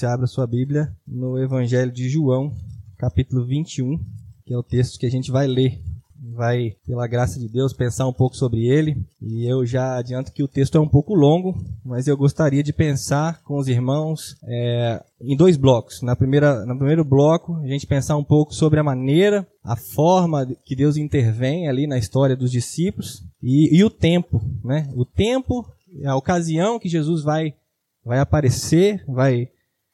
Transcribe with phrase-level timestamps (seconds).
[0.00, 2.56] você abra sua Bíblia no Evangelho de João,
[2.96, 4.00] capítulo 21,
[4.46, 5.78] que é o texto que a gente vai ler.
[6.32, 8.96] Vai, pela graça de Deus, pensar um pouco sobre ele.
[9.20, 12.72] E eu já adianto que o texto é um pouco longo, mas eu gostaria de
[12.72, 16.00] pensar com os irmãos é, em dois blocos.
[16.00, 20.46] Na primeira, no primeiro bloco, a gente pensar um pouco sobre a maneira, a forma
[20.64, 24.90] que Deus intervém ali na história dos discípulos e, e o tempo, né?
[24.94, 25.70] O tempo,
[26.06, 27.52] a ocasião que Jesus vai
[28.04, 29.48] vai aparecer, vai,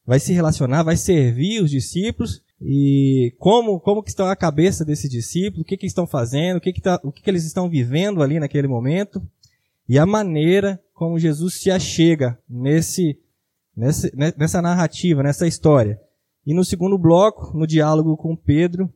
[0.06, 5.10] vai se relacionar, vai servir os discípulos e como como que está a cabeça desses
[5.10, 7.68] discípulos, o que que estão fazendo, o que que, tá, o que que eles estão
[7.68, 9.20] vivendo ali naquele momento
[9.88, 13.18] e a maneira como Jesus se achega nesse,
[13.76, 16.00] nesse nessa narrativa, nessa história.
[16.46, 18.88] E no segundo bloco, no diálogo com Pedro,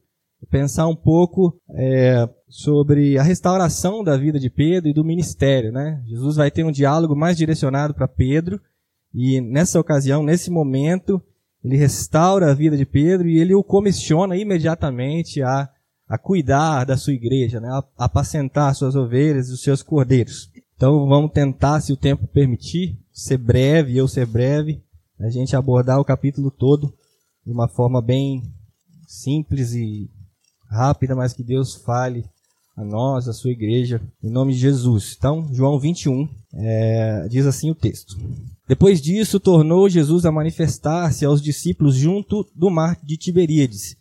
[0.49, 5.73] pensar um pouco é, sobre a restauração da vida de Pedro e do ministério.
[5.73, 6.01] Né?
[6.07, 8.61] Jesus vai ter um diálogo mais direcionado para Pedro
[9.15, 11.21] e nessa ocasião, nesse momento,
[11.65, 15.69] ele restaura a vida de Pedro e ele o comissiona imediatamente a,
[16.09, 17.69] a cuidar da sua igreja, né?
[17.69, 20.51] a apacentar suas ovelhas e os seus cordeiros.
[20.77, 24.83] Então vamos tentar, se o tempo permitir, ser breve, eu ser breve,
[25.19, 26.95] a gente abordar o capítulo todo
[27.45, 28.43] de uma forma bem
[29.07, 30.09] simples e
[30.71, 32.25] rápida, mas que Deus fale
[32.77, 35.15] a nós, a sua igreja, em nome de Jesus.
[35.19, 38.17] Então, João 21, é, diz assim o texto.
[38.71, 43.97] Depois disso, tornou Jesus a manifestar-se aos discípulos junto do mar de Tiberíades.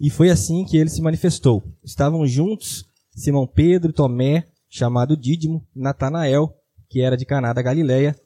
[0.00, 1.62] E foi assim que ele se manifestou.
[1.84, 6.52] Estavam juntos Simão Pedro, Tomé, chamado Dídimo, Natanael,
[6.88, 8.16] que era de Caná da Galileia,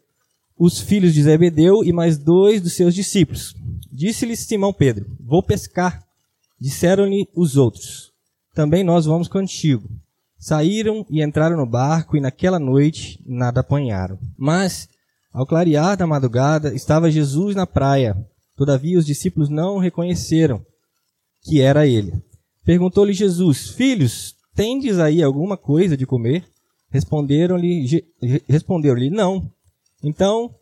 [0.57, 3.55] os filhos de Zebedeu e mais dois dos seus discípulos.
[3.93, 6.03] Disse-lhes Simão Pedro: Vou pescar.
[6.59, 8.11] Disseram-lhe os outros:
[8.55, 9.91] Também nós vamos contigo.
[10.39, 14.19] Saíram e entraram no barco, e naquela noite nada apanharam.
[14.39, 14.89] Mas
[15.33, 18.17] ao clarear da madrugada, estava Jesus na praia.
[18.57, 20.65] Todavia os discípulos não reconheceram
[21.43, 22.13] que era ele.
[22.65, 26.45] Perguntou-lhe Jesus: Filhos, tendes aí alguma coisa de comer?
[26.91, 28.05] Responderam-lhe,
[28.49, 29.51] responderam-lhe: Não.
[30.03, 30.55] Então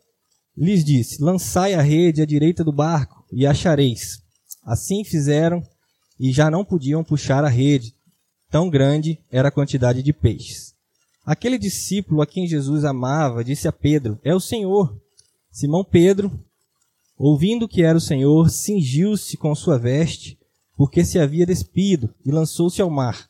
[0.57, 4.21] lhes disse: Lançai a rede à direita do barco e achareis.
[4.63, 5.61] Assim fizeram
[6.19, 7.93] e já não podiam puxar a rede,
[8.49, 10.70] tão grande era a quantidade de peixes.
[11.25, 14.99] Aquele discípulo a quem Jesus amava disse a Pedro: É o Senhor.
[15.51, 16.31] Simão Pedro,
[17.17, 20.39] ouvindo que era o Senhor, cingiu-se com sua veste,
[20.75, 23.29] porque se havia despido, e lançou-se ao mar.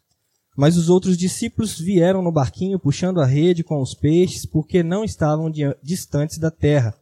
[0.55, 5.03] Mas os outros discípulos vieram no barquinho puxando a rede com os peixes, porque não
[5.03, 5.51] estavam
[5.81, 6.93] distantes da terra,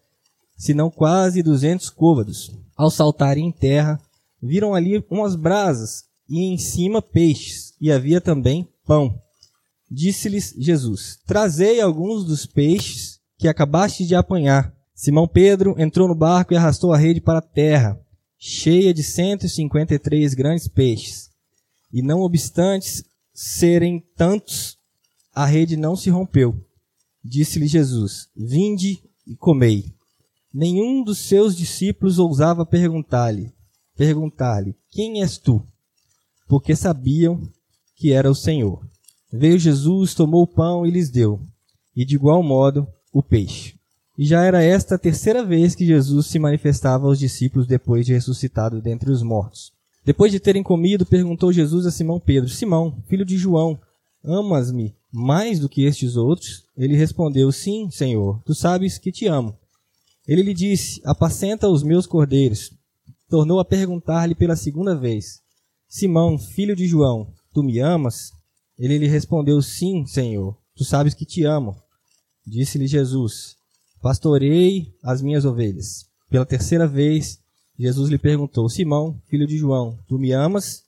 [0.58, 2.52] senão quase duzentos côvados.
[2.76, 4.00] Ao saltarem em terra,
[4.42, 9.20] viram ali umas brasas, e em cima peixes, e havia também pão.
[9.90, 14.74] Disse-lhes Jesus: Trazei alguns dos peixes que acabaste de apanhar.
[14.94, 18.00] Simão Pedro entrou no barco e arrastou a rede para a terra,
[18.38, 21.30] cheia de cento e cinquenta e três grandes peixes.
[21.92, 24.78] E não obstante serem tantos,
[25.34, 26.54] a rede não se rompeu.
[27.24, 29.86] Disse-lhe Jesus: Vinde e comei.
[30.54, 33.54] Nenhum dos seus discípulos ousava perguntar-lhe,
[33.96, 35.64] perguntar-lhe: Quem és tu?
[36.48, 37.42] Porque sabiam
[37.96, 38.86] que era o Senhor.
[39.32, 41.40] Veio Jesus, tomou o pão e lhes deu,
[41.96, 43.76] e de igual modo o peixe.
[44.18, 48.14] E já era esta a terceira vez que Jesus se manifestava aos discípulos depois de
[48.14, 49.72] ressuscitado dentre os mortos.
[50.04, 53.80] Depois de terem comido, perguntou Jesus a Simão Pedro: Simão, filho de João,
[54.24, 56.66] amas-me mais do que estes outros?
[56.76, 59.56] Ele respondeu: Sim, Senhor, tu sabes que te amo.
[60.28, 62.72] Ele lhe disse: Apacenta os meus cordeiros.
[63.30, 65.42] Tornou a perguntar-lhe pela segunda vez:
[65.88, 68.32] Simão, filho de João, tu me amas?
[68.80, 71.76] Ele lhe respondeu: Sim, Senhor, tu sabes que te amo.
[72.48, 73.58] Disse-lhe Jesus:
[74.02, 76.06] Pastorei as minhas ovelhas.
[76.30, 77.40] Pela terceira vez,
[77.78, 80.84] Jesus lhe perguntou: Simão, filho de João, tu me amas?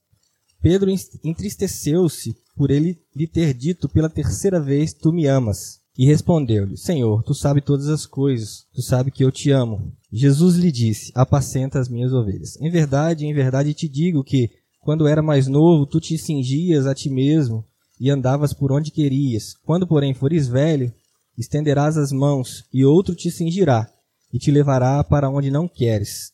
[0.61, 0.89] Pedro
[1.23, 5.81] entristeceu-se por ele lhe ter dito pela terceira vez: Tu me amas.
[5.97, 9.91] E respondeu-lhe: Senhor, tu sabes todas as coisas, tu sabes que eu te amo.
[10.09, 12.55] Jesus lhe disse: Apacenta as minhas ovelhas.
[12.61, 14.49] Em verdade, em verdade te digo que,
[14.79, 17.65] quando era mais novo, tu te cingias a ti mesmo
[18.01, 19.53] e andavas por onde querias.
[19.63, 20.91] Quando, porém, fores velho,
[21.37, 23.87] estenderás as mãos, e outro te cingirá,
[24.33, 26.31] e te levará para onde não queres.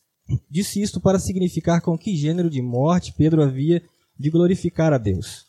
[0.50, 3.82] Disse isto para significar com que gênero de morte Pedro havia
[4.18, 5.44] de glorificar a Deus.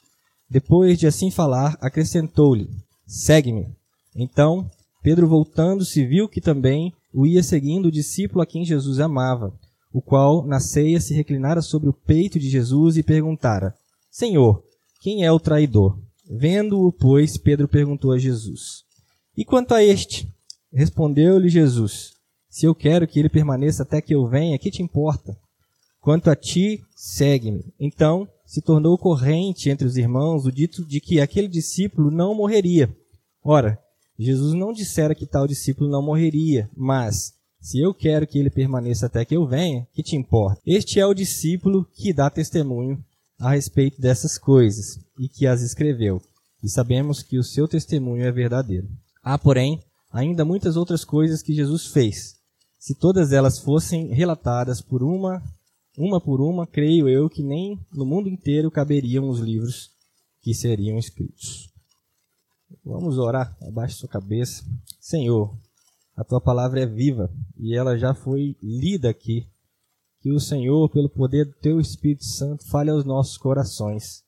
[0.50, 2.70] Depois de assim falar, acrescentou-lhe:
[3.08, 3.70] Segue-me.
[4.14, 4.70] Então,
[5.02, 9.54] Pedro, voltando-se, viu que também o ia seguindo o discípulo a quem Jesus amava,
[9.94, 13.74] o qual, na ceia, se reclinara sobre o peito de Jesus e perguntara:
[14.12, 14.62] Senhor,
[15.00, 16.09] quem é o traidor?
[16.30, 18.84] Vendo-o, pois, Pedro perguntou a Jesus:
[19.36, 20.32] E quanto a este?
[20.72, 22.14] Respondeu-lhe Jesus:
[22.48, 25.36] Se eu quero que ele permaneça até que eu venha, que te importa?
[26.00, 27.74] Quanto a ti, segue-me.
[27.80, 32.96] Então se tornou corrente entre os irmãos o dito de que aquele discípulo não morreria.
[33.44, 33.80] Ora,
[34.18, 39.08] Jesus não dissera que tal discípulo não morreria, mas se eu quero que ele permaneça
[39.08, 40.62] até que eu venha, que te importa?
[40.66, 43.04] Este é o discípulo que dá testemunho
[43.40, 46.22] a respeito dessas coisas e que as escreveu.
[46.64, 48.88] E sabemos que o seu testemunho é verdadeiro.
[49.22, 52.38] Há, porém, ainda muitas outras coisas que Jesus fez.
[52.80, 55.44] Se todas elas fossem relatadas por uma,
[55.98, 59.92] uma por uma, creio eu que nem no mundo inteiro caberiam os livros
[60.42, 61.70] que seriam escritos.
[62.86, 64.64] Vamos orar, abaixe sua cabeça.
[65.02, 65.54] Senhor,
[66.16, 69.46] a tua palavra é viva e ela já foi lida aqui.
[70.22, 74.24] Que o Senhor, pelo poder do teu Espírito Santo, fale aos nossos corações.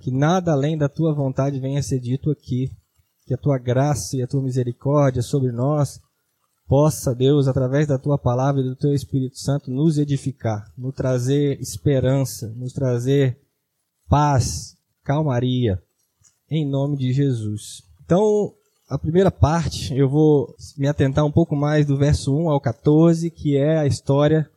[0.00, 2.70] Que nada além da tua vontade venha a ser dito aqui.
[3.26, 6.00] Que a tua graça e a tua misericórdia sobre nós
[6.66, 11.60] possa, Deus, através da tua palavra e do teu Espírito Santo, nos edificar, nos trazer
[11.60, 13.38] esperança, nos trazer
[14.08, 15.82] paz, calmaria
[16.50, 17.82] em nome de Jesus.
[18.04, 18.52] Então,
[18.88, 23.30] a primeira parte, eu vou me atentar um pouco mais do verso 1 ao 14,
[23.30, 24.48] que é a história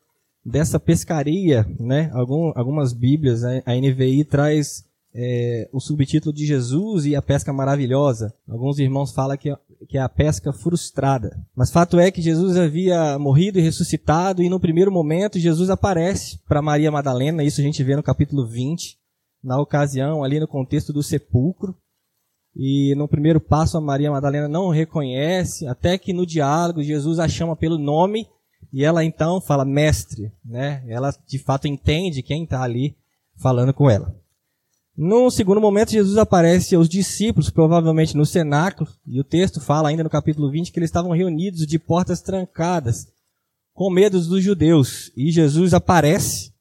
[0.46, 2.10] dessa pescaria, né?
[2.14, 4.84] Algum, algumas bíblias, a NVI traz
[5.14, 8.34] é, o subtítulo de Jesus e a pesca maravilhosa.
[8.48, 9.54] Alguns irmãos falam que,
[9.88, 11.38] que é a pesca frustrada.
[11.56, 16.40] Mas fato é que Jesus havia morrido e ressuscitado, e no primeiro momento Jesus aparece
[16.48, 18.98] para Maria Madalena, isso a gente vê no capítulo 20,
[19.44, 21.76] na ocasião, ali no contexto do sepulcro.
[22.56, 27.20] E no primeiro passo a Maria Madalena não o reconhece, até que no diálogo Jesus
[27.20, 28.28] a chama pelo nome
[28.74, 30.84] e ela então fala mestre, né?
[30.88, 32.96] Ela de fato entende quem está ali
[33.36, 34.16] falando com ela.
[34.98, 40.04] No segundo momento, Jesus aparece aos discípulos, provavelmente no cenáculo, e o texto fala ainda
[40.04, 43.06] no capítulo 20 que eles estavam reunidos de portas trancadas,
[43.76, 45.12] com medo dos judeus.
[45.16, 46.52] E Jesus aparece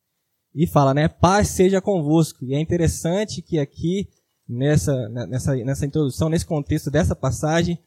[0.54, 1.08] e fala, né?
[1.08, 2.44] Paz seja convosco.
[2.44, 4.06] E é interessante que aqui
[4.46, 7.78] nessa, nessa, nessa introdução, nesse contexto dessa passagem,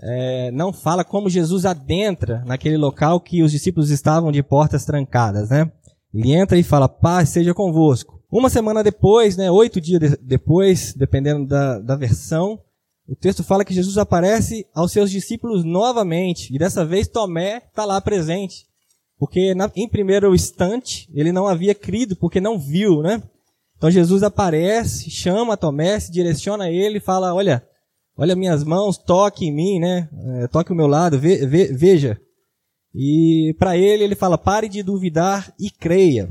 [0.00, 5.50] é, não fala como Jesus adentra naquele local que os discípulos estavam de portas trancadas,
[5.50, 5.70] né?
[6.12, 8.20] Ele entra e fala, paz seja convosco.
[8.30, 12.60] Uma semana depois, né, oito dias de, depois, dependendo da, da versão,
[13.08, 17.84] o texto fala que Jesus aparece aos seus discípulos novamente, e dessa vez Tomé está
[17.84, 18.66] lá presente.
[19.18, 23.22] Porque na, em primeiro instante ele não havia crido, porque não viu, né?
[23.76, 27.62] Então Jesus aparece, chama Tomé, se direciona a ele e fala: Olha,
[28.16, 30.08] olha minhas mãos, toque em mim, né?
[30.38, 32.18] É, toque o meu lado, ve, ve, veja.
[32.94, 36.28] E para ele, ele fala: Pare de duvidar e creia.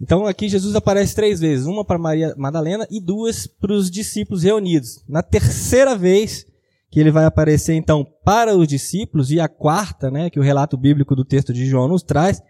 [0.00, 4.42] Então aqui Jesus aparece três vezes: uma para Maria Madalena e duas para os discípulos
[4.42, 5.04] reunidos.
[5.08, 6.46] Na terceira vez
[6.90, 10.76] que ele vai aparecer então para os discípulos, e a quarta, né, que o relato
[10.76, 12.42] bíblico do texto de João nos traz,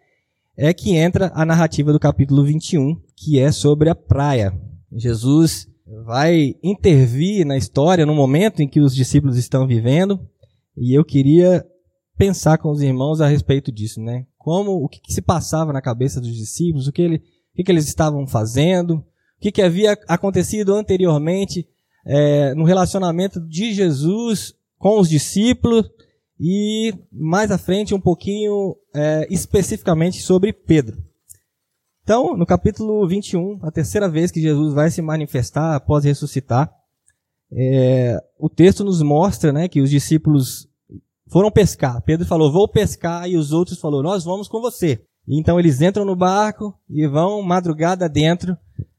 [0.57, 4.59] é que entra a narrativa do capítulo 21, que é sobre a praia.
[4.91, 5.69] Jesus
[6.07, 10.19] vai intervir na história no momento em que os discípulos estão vivendo,
[10.77, 11.65] e eu queria
[12.21, 14.27] pensar com os irmãos a respeito disso, né?
[14.37, 17.65] Como o que, que se passava na cabeça dos discípulos, o que, ele, o que,
[17.65, 19.05] que eles estavam fazendo, o
[19.41, 21.67] que, que havia acontecido anteriormente
[22.05, 25.91] é, no relacionamento de Jesus com os discípulos
[26.39, 31.03] e mais à frente um pouquinho é, especificamente sobre Pedro.
[32.03, 36.71] Então, no capítulo 21, a terceira vez que Jesus vai se manifestar após ressuscitar,
[37.51, 40.70] é, o texto nos mostra né, que os discípulos
[41.31, 42.03] foram pescar.
[42.03, 45.01] Pedro falou, vou pescar, e os outros falaram, nós vamos com você.
[45.29, 48.57] Então eles entram no barco e vão madrugada dentro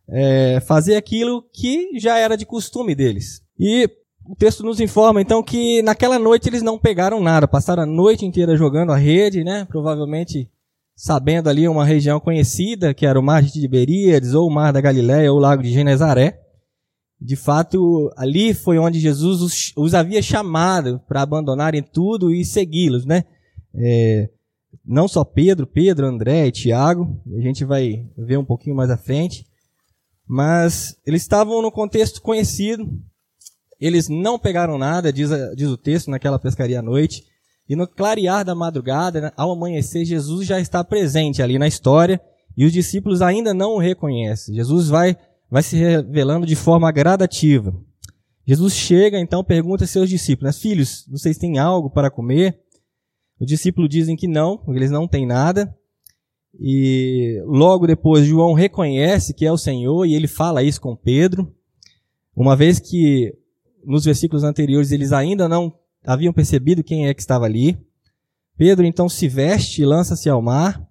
[0.07, 3.41] é, fazer aquilo que já era de costume deles.
[3.59, 3.89] E
[4.25, 8.25] o texto nos informa então que naquela noite eles não pegaram nada, passaram a noite
[8.25, 9.65] inteira jogando a rede, né?
[9.65, 10.49] Provavelmente
[10.95, 14.79] sabendo ali uma região conhecida, que era o Mar de Tiberíades, ou o Mar da
[14.79, 16.40] Galiléia, ou o Lago de Genezaré.
[17.21, 23.05] De fato, ali foi onde Jesus os, os havia chamado para abandonarem tudo e segui-los,
[23.05, 23.25] né?
[23.75, 24.29] É,
[24.83, 28.97] não só Pedro, Pedro, André e Tiago, a gente vai ver um pouquinho mais à
[28.97, 29.45] frente,
[30.27, 32.89] mas eles estavam no contexto conhecido,
[33.79, 37.23] eles não pegaram nada, diz, diz o texto, naquela pescaria à noite.
[37.69, 42.19] E no clarear da madrugada, né, ao amanhecer, Jesus já está presente ali na história
[42.57, 44.55] e os discípulos ainda não o reconhecem.
[44.55, 45.15] Jesus vai,
[45.51, 47.75] vai se revelando de forma gradativa.
[48.47, 52.57] Jesus chega, então, pergunta a seus discípulos: Filhos, vocês têm algo para comer?
[53.37, 55.75] Os discípulos dizem que não, eles não têm nada.
[56.59, 61.53] E logo depois, João reconhece que é o Senhor e ele fala isso com Pedro.
[62.35, 63.33] Uma vez que
[63.85, 65.73] nos versículos anteriores eles ainda não
[66.05, 67.77] haviam percebido quem é que estava ali.
[68.57, 70.87] Pedro então se veste e lança-se ao mar.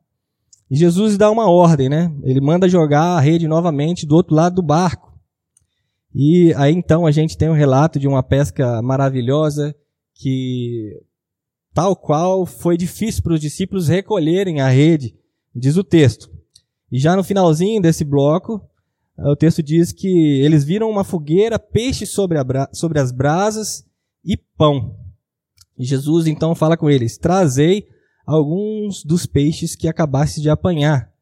[0.71, 2.15] E Jesus dá uma ordem, né?
[2.23, 5.11] Ele manda jogar a rede novamente do outro lado do barco.
[6.15, 9.75] E aí então a gente tem um relato de uma pesca maravilhosa
[10.15, 11.01] que
[11.75, 15.15] tal qual foi difícil para os discípulos recolherem a rede,
[15.55, 16.31] diz o texto.
[16.91, 18.61] E já no finalzinho desse bloco,
[19.19, 22.39] o texto diz que eles viram uma fogueira, peixe sobre,
[22.73, 23.85] sobre as brasas
[24.25, 24.97] e pão.
[25.79, 27.87] E Jesus então fala com eles: Trazei
[28.35, 31.13] alguns dos peixes que acabaste de apanhar.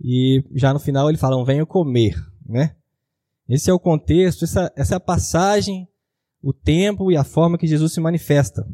[0.00, 2.14] E já no final ele fala: Venham comer.
[2.46, 2.76] Né?
[3.48, 5.88] Esse é o contexto, essa, essa é a passagem,
[6.42, 8.66] o tempo e a forma que Jesus se manifesta.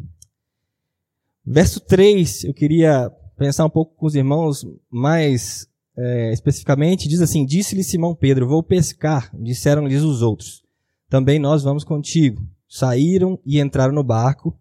[1.45, 7.45] Verso 3, eu queria pensar um pouco com os irmãos mais é, especificamente, diz assim:
[7.45, 9.31] Disse-lhe Simão Pedro: Vou pescar.
[9.35, 10.63] Disseram-lhes os outros:
[11.09, 12.43] Também nós vamos contigo.
[12.69, 14.57] Saíram e entraram no barco,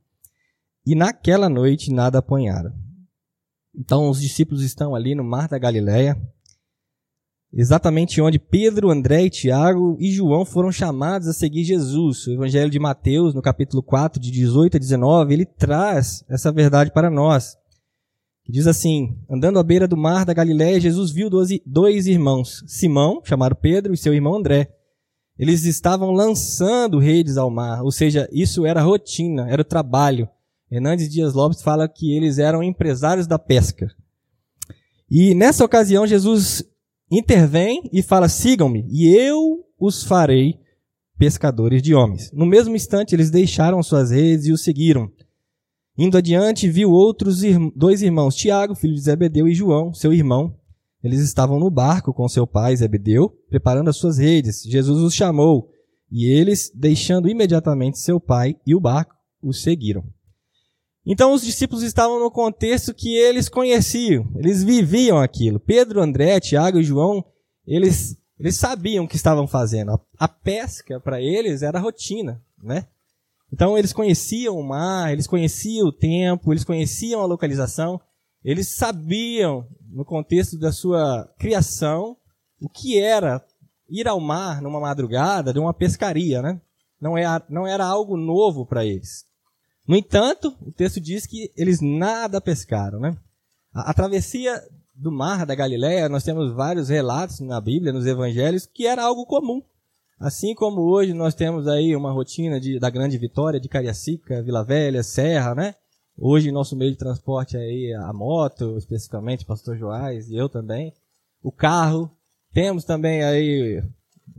[0.86, 2.74] e naquela noite nada apanharam.
[3.80, 6.22] Então os discípulos estão ali no mar da Galileia,
[7.54, 12.28] exatamente onde Pedro, André, Tiago e João foram chamados a seguir Jesus.
[12.28, 16.92] O Evangelho de Mateus, no capítulo 4, de 18 a 19, ele traz essa verdade
[16.92, 17.56] para nós.
[18.50, 21.30] Diz assim: Andando à beira do mar da Galiléia, Jesus viu
[21.66, 24.76] dois irmãos, Simão, chamado Pedro, e seu irmão André.
[25.38, 30.28] Eles estavam lançando redes ao mar, ou seja, isso era rotina, era trabalho.
[30.72, 33.88] Hernandes Dias Lopes fala que eles eram empresários da pesca.
[35.10, 36.64] E nessa ocasião, Jesus
[37.10, 40.60] intervém e fala: Sigam-me, e eu os farei
[41.18, 42.32] pescadores de homens.
[42.32, 45.12] No mesmo instante, eles deixaram suas redes e o seguiram.
[45.98, 47.42] Indo adiante, viu outros
[47.76, 50.56] dois irmãos, Tiago, filho de Zebedeu, e João, seu irmão.
[51.04, 54.64] Eles estavam no barco com seu pai, Zebedeu, preparando as suas redes.
[54.64, 55.70] Jesus os chamou,
[56.12, 60.04] e eles, deixando imediatamente seu pai e o barco, os seguiram.
[61.12, 65.60] Então os discípulos estavam no contexto que eles conheciam, eles viviam aquilo.
[65.60, 67.26] Pedro, André, Tiago e João,
[67.66, 69.90] eles, eles sabiam o que estavam fazendo.
[69.90, 72.86] A, a pesca para eles era rotina, né?
[73.52, 78.00] Então eles conheciam o mar, eles conheciam o tempo, eles conheciam a localização,
[78.46, 82.16] eles sabiam, no contexto da sua criação,
[82.62, 83.44] o que era
[83.90, 86.62] ir ao mar numa madrugada de uma pescaria, né?
[87.02, 89.28] Não era, não era algo novo para eles.
[89.90, 93.18] No entanto, o texto diz que eles nada pescaram, né?
[93.74, 94.54] A, a travessia
[94.94, 99.26] do mar da Galiléia, nós temos vários relatos na Bíblia, nos evangelhos, que era algo
[99.26, 99.64] comum.
[100.20, 104.64] Assim como hoje nós temos aí uma rotina de, da Grande Vitória, de Cariacica, Vila
[104.64, 105.74] Velha, Serra, né?
[106.16, 110.94] Hoje nosso meio de transporte é aí a moto, especificamente Pastor Joás e eu também.
[111.42, 112.12] O carro.
[112.54, 113.82] Temos também aí,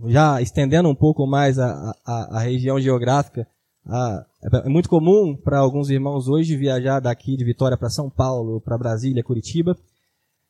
[0.07, 3.49] já estendendo um pouco mais a, a, a região geográfica,
[3.91, 4.25] a,
[4.65, 8.79] é muito comum para alguns irmãos hoje viajar daqui de Vitória para São Paulo, para
[8.79, 9.77] Brasília, Curitiba.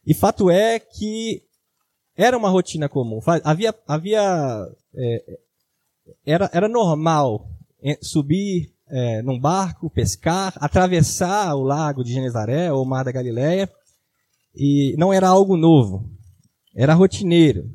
[0.06, 1.42] E fato é que
[2.16, 3.20] era uma rotina comum.
[3.42, 5.38] Havia, havia é,
[6.24, 7.48] era, era normal
[7.82, 13.12] é, subir é, num barco, pescar, atravessar o lago de Genezaré ou o mar da
[13.12, 13.70] Galileia,
[14.54, 16.10] e não era algo novo,
[16.74, 17.70] era rotineiro.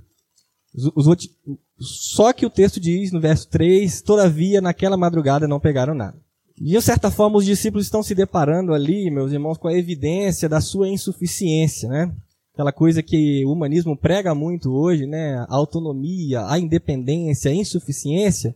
[0.73, 1.29] Os, os,
[1.79, 6.17] só que o texto diz no verso 3: Todavia, naquela madrugada não pegaram nada.
[6.57, 10.61] De certa forma, os discípulos estão se deparando ali, meus irmãos, com a evidência da
[10.61, 12.15] sua insuficiência, né?
[12.55, 15.35] aquela coisa que o humanismo prega muito hoje, né?
[15.49, 18.55] A autonomia, a independência, a insuficiência.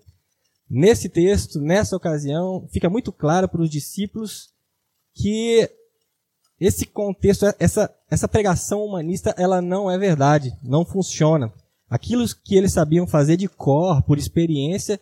[0.70, 4.50] Nesse texto, nessa ocasião, fica muito claro para os discípulos
[5.14, 5.70] que
[6.60, 11.52] esse contexto, essa, essa pregação humanista, ela não é verdade, não funciona.
[11.90, 15.00] Aquilo que eles sabiam fazer de cor, por experiência,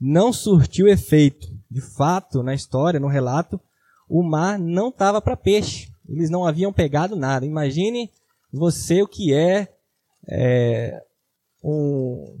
[0.00, 1.46] não surtiu efeito.
[1.70, 3.60] De fato, na história, no relato,
[4.08, 5.92] o mar não estava para peixe.
[6.08, 7.44] Eles não haviam pegado nada.
[7.44, 8.10] Imagine
[8.52, 9.68] você o que é,
[10.28, 11.00] é
[11.62, 12.36] um,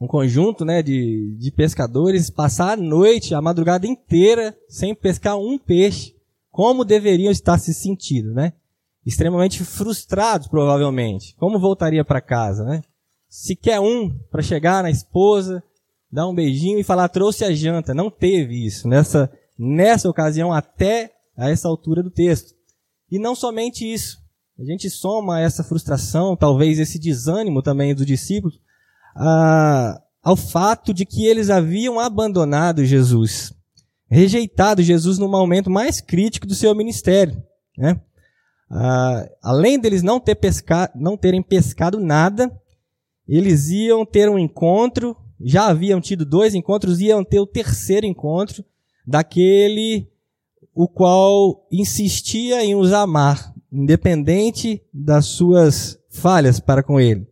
[0.00, 5.58] um conjunto né, de, de pescadores passar a noite, a madrugada inteira, sem pescar um
[5.58, 6.14] peixe,
[6.50, 8.52] como deveriam estar se sentindo, né?
[9.04, 11.34] Extremamente frustrados, provavelmente.
[11.36, 12.82] Como voltaria para casa, né?
[13.30, 15.62] Se quer um para chegar na esposa,
[16.10, 17.94] dar um beijinho e falar trouxe a janta.
[17.94, 22.52] Não teve isso nessa, nessa ocasião até a essa altura do texto.
[23.08, 24.18] E não somente isso.
[24.58, 28.60] A gente soma essa frustração, talvez esse desânimo também dos discípulos,
[29.16, 33.54] a, ao fato de que eles haviam abandonado Jesus,
[34.06, 37.42] rejeitado Jesus no momento mais crítico do seu ministério.
[37.78, 37.98] Né?
[39.42, 42.59] além deles não, ter pesca, não terem pescado nada,
[43.36, 48.64] eles iam ter um encontro, já haviam tido dois encontros, iam ter o terceiro encontro
[49.06, 50.08] daquele
[50.74, 57.26] o qual insistia em os amar, independente das suas falhas para com ele.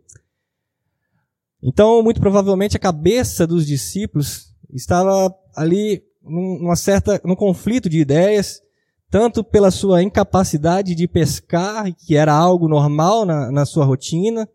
[1.61, 8.63] Então, muito provavelmente, a cabeça dos discípulos estava ali numa certa, num conflito de ideias,
[9.11, 14.49] tanto pela sua incapacidade de pescar, que era algo normal na, na sua rotina,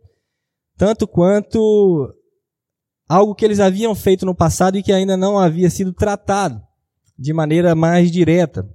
[0.78, 2.14] tanto quanto
[3.08, 6.62] algo que eles haviam feito no passado e que ainda não havia sido tratado
[7.18, 8.68] de maneira mais direta.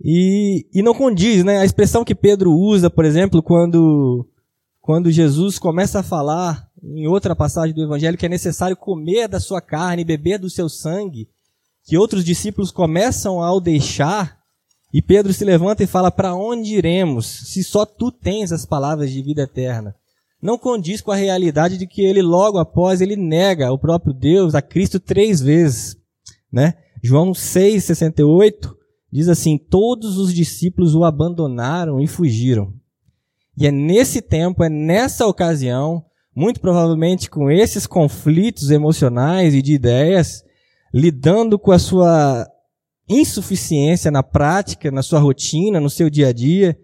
[0.00, 1.58] E, e não condiz, né?
[1.58, 4.28] A expressão que Pedro usa, por exemplo, quando
[4.80, 9.38] quando Jesus começa a falar em outra passagem do Evangelho que é necessário comer da
[9.38, 11.28] sua carne e beber do seu sangue,
[11.84, 14.40] que outros discípulos começam a o deixar,
[14.92, 19.10] e Pedro se levanta e fala: Para onde iremos, se só tu tens as palavras
[19.10, 19.94] de vida eterna?
[20.42, 24.56] Não condiz com a realidade de que ele, logo após, ele nega o próprio Deus,
[24.56, 25.96] a Cristo, três vezes.
[26.52, 26.74] Né?
[27.00, 28.74] João 6,68
[29.10, 32.74] diz assim: Todos os discípulos o abandonaram e fugiram.
[33.56, 39.74] E é nesse tempo, é nessa ocasião, muito provavelmente com esses conflitos emocionais e de
[39.74, 40.42] ideias,
[40.92, 42.48] lidando com a sua
[43.08, 46.76] insuficiência na prática, na sua rotina, no seu dia a dia,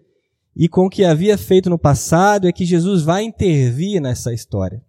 [0.59, 4.83] e com o que havia feito no passado, é que Jesus vai intervir nessa história.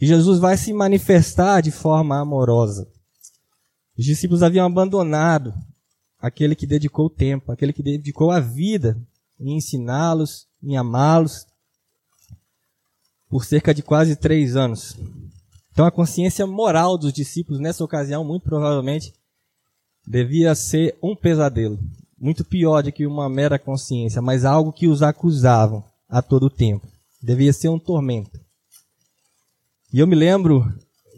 [0.00, 2.88] E Jesus vai se manifestar de forma amorosa.
[3.94, 5.52] Os discípulos haviam abandonado
[6.18, 8.98] aquele que dedicou o tempo, aquele que dedicou a vida
[9.38, 11.46] em ensiná-los, em amá-los,
[13.28, 14.96] por cerca de quase três anos.
[15.72, 19.12] Então a consciência moral dos discípulos nessa ocasião, muito provavelmente,
[20.06, 21.78] devia ser um pesadelo.
[22.22, 26.86] Muito pior do que uma mera consciência, mas algo que os acusavam a todo tempo.
[27.20, 28.38] Devia ser um tormento.
[29.92, 30.64] E eu me lembro,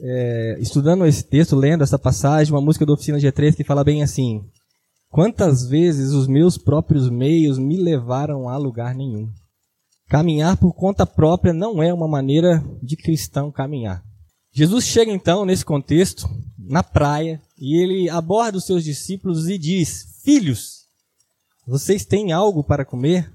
[0.01, 4.03] é, estudando esse texto, lendo essa passagem, uma música da Oficina G3 que fala bem
[4.03, 4.43] assim:
[5.11, 9.29] Quantas vezes os meus próprios meios me levaram a lugar nenhum?
[10.09, 14.03] Caminhar por conta própria não é uma maneira de cristão caminhar.
[14.53, 16.27] Jesus chega então nesse contexto,
[16.59, 20.74] na praia, e ele aborda os seus discípulos e diz: Filhos,
[21.67, 23.33] vocês têm algo para comer?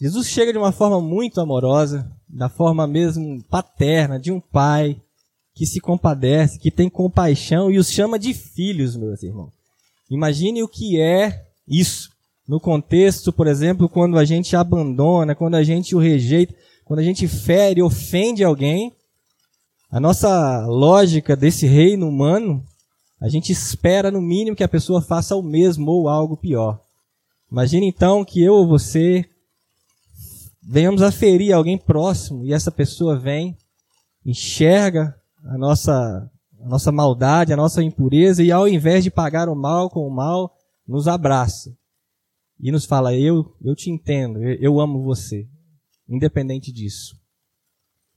[0.00, 5.00] Jesus chega de uma forma muito amorosa, da forma mesmo paterna, de um pai
[5.54, 9.52] que se compadece, que tem compaixão e os chama de filhos, meus irmãos.
[10.10, 12.10] Imagine o que é isso
[12.46, 16.54] no contexto, por exemplo, quando a gente abandona, quando a gente o rejeita,
[16.84, 18.92] quando a gente fere, ofende alguém.
[19.90, 22.62] A nossa lógica desse reino humano,
[23.20, 26.83] a gente espera no mínimo que a pessoa faça o mesmo ou algo pior.
[27.54, 29.24] Imagine então que eu ou você
[30.60, 33.56] venhamos a ferir alguém próximo e essa pessoa vem,
[34.26, 35.14] enxerga
[35.44, 36.28] a nossa
[36.60, 40.10] a nossa maldade, a nossa impureza, e ao invés de pagar o mal com o
[40.10, 40.52] mal,
[40.84, 41.72] nos abraça.
[42.58, 45.46] E nos fala: Eu, eu te entendo, eu, eu amo você,
[46.08, 47.16] independente disso.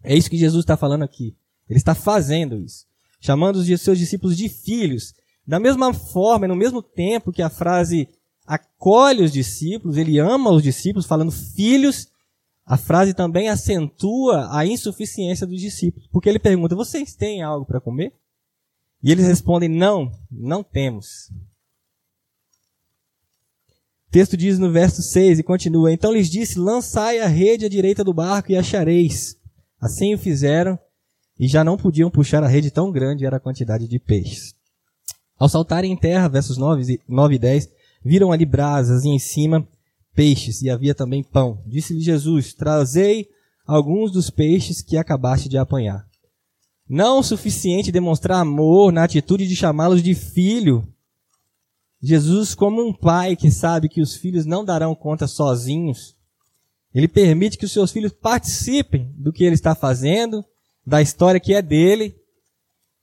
[0.02, 1.38] É isso que Jesus está falando aqui.
[1.70, 2.88] Ele está fazendo isso,
[3.22, 5.14] chamando os seus discípulos de filhos.
[5.46, 8.10] Da mesma forma, no mesmo tempo que a frase
[8.48, 12.08] acolhe os discípulos, ele ama os discípulos, falando filhos,
[12.66, 16.08] a frase também acentua a insuficiência dos discípulos.
[16.12, 18.14] Porque ele pergunta: Vocês têm algo para comer?
[19.04, 21.30] E eles respondem: Não, não temos.
[24.08, 27.70] O texto diz no verso 6 e continua: Então lhes disse: Lançai a rede à
[27.70, 29.38] direita do barco e achareis.
[29.80, 30.80] Assim o fizeram
[31.40, 34.56] e já não podiam puxar a rede tão grande era a quantidade de peixes.
[35.38, 36.98] Ao saltarem em terra, versos 9
[37.32, 37.70] e 10,
[38.08, 39.68] viram ali brasas e em cima
[40.16, 41.62] peixes e havia também pão.
[41.68, 43.30] Disse-lhe Jesus: Trazei
[43.66, 46.08] alguns dos peixes que acabaste de apanhar.
[46.90, 50.88] Não o suficiente demonstrar amor na atitude de chamá-los de filho.
[52.02, 56.16] Jesus, como um pai que sabe que os filhos não darão conta sozinhos,
[56.94, 60.44] ele permite que os seus filhos participem do que ele está fazendo,
[60.86, 62.16] da história que é dele.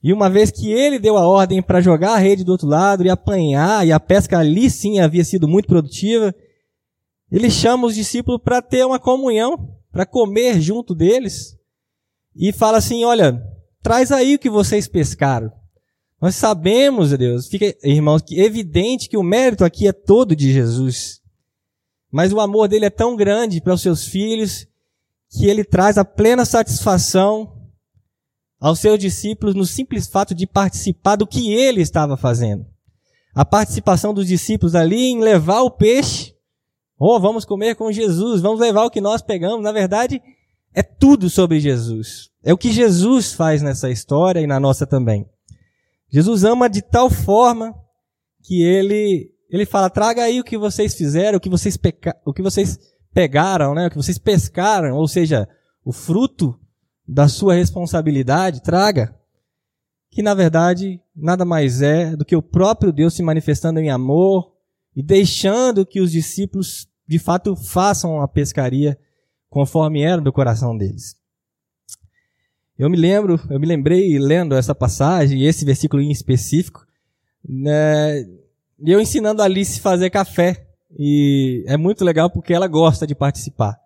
[0.05, 3.05] E uma vez que ele deu a ordem para jogar a rede do outro lado
[3.05, 6.33] e apanhar, e a pesca ali sim havia sido muito produtiva,
[7.33, 11.57] ele chama os discípulos para ter uma comunhão, para comer junto deles,
[12.37, 13.43] e fala assim: olha,
[13.85, 15.53] Traz aí o que vocês pescaram.
[16.19, 20.51] Nós sabemos, Deus, fica, irmãos, que é evidente que o mérito aqui é todo de
[20.51, 21.21] Jesus.
[22.11, 24.67] Mas o amor dele é tão grande para os seus filhos
[25.31, 27.64] que ele traz a plena satisfação
[28.65, 32.65] aos seus discípulos no simples fato de participar do que ele estava fazendo.
[33.35, 36.35] A participação dos discípulos ali em levar o peixe.
[36.99, 39.63] Oh, vamos comer com Jesus, vamos levar o que nós pegamos.
[39.63, 40.19] Na verdade,
[40.73, 42.31] é tudo sobre Jesus.
[42.43, 45.27] É o que Jesus faz nessa história e na nossa também.
[46.11, 47.75] Jesus ama de tal forma
[48.43, 52.17] que ele ele fala: traga aí o que vocês fizeram, o que vocês, peca...
[52.25, 52.79] o que vocês
[53.13, 53.89] pegaram, né?
[53.89, 55.47] o que vocês pescaram, ou seja,
[55.85, 56.59] o fruto
[57.07, 59.15] da sua responsabilidade, traga.
[60.11, 64.53] Que na verdade nada mais é do que o próprio Deus se manifestando em amor
[64.95, 68.99] e deixando que os discípulos de fato façam a pescaria
[69.51, 71.17] conforme era do coração deles.
[72.79, 76.85] Eu me lembro, eu me lembrei lendo essa passagem, esse versículo em específico,
[77.49, 78.25] né,
[78.85, 80.67] eu ensinando a Alice a fazer café.
[80.97, 83.79] E é muito legal porque ela gosta de participar.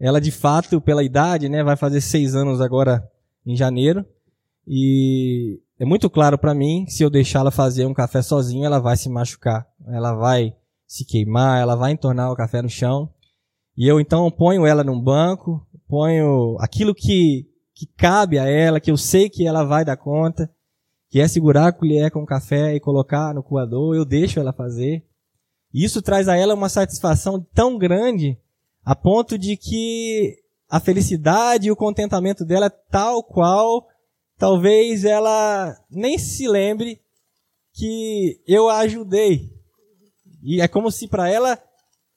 [0.00, 3.06] Ela, de fato, pela idade, né, vai fazer seis anos agora
[3.44, 4.04] em janeiro.
[4.66, 8.96] E é muito claro para mim, se eu deixá-la fazer um café sozinha, ela vai
[8.96, 9.66] se machucar.
[9.88, 10.54] Ela vai
[10.86, 13.12] se queimar, ela vai entornar o café no chão.
[13.76, 18.90] E eu então ponho ela num banco, ponho aquilo que, que cabe a ela, que
[18.90, 20.50] eu sei que ela vai dar conta,
[21.10, 25.04] que é segurar a colher com café e colocar no coador, eu deixo ela fazer.
[25.74, 28.38] E isso traz a ela uma satisfação tão grande
[28.90, 30.34] a ponto de que
[30.68, 33.86] a felicidade e o contentamento dela é tal qual
[34.36, 37.00] talvez ela nem se lembre
[37.72, 39.48] que eu a ajudei.
[40.42, 41.56] E é como se para ela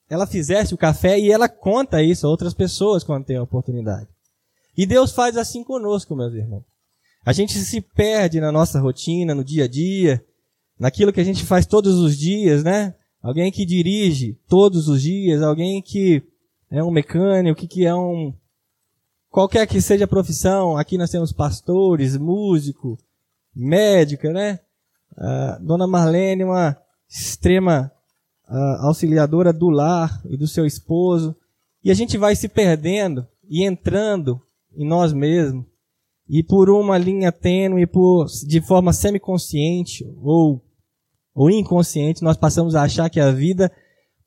[0.09, 4.09] ela fizesse o café e ela conta isso a outras pessoas quando tem a oportunidade.
[4.75, 6.63] E Deus faz assim conosco, meus irmãos.
[7.23, 10.25] A gente se perde na nossa rotina, no dia a dia,
[10.79, 12.95] naquilo que a gente faz todos os dias, né?
[13.21, 16.32] Alguém que dirige todos os dias, alguém que
[16.73, 18.33] é um mecânico, que, que é um.
[19.29, 22.97] Qualquer que seja a profissão, aqui nós temos pastores, músico,
[23.55, 24.59] médica, né?
[25.11, 26.75] Uh, Dona Marlene, uma
[27.07, 27.91] extrema
[28.49, 31.35] uh, auxiliadora do lar e do seu esposo.
[31.83, 34.41] E a gente vai se perdendo e entrando
[34.75, 35.65] em nós mesmos.
[36.27, 40.59] E por uma linha tênue, por, de forma semiconsciente ou
[41.35, 43.71] ou inconsciente, nós passamos a achar que a vida